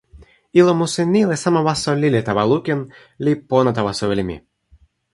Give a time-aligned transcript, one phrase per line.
[0.59, 2.79] ilo musi ni li sama waso lili tawa lukin
[3.23, 4.37] li pona tawa soweli mi.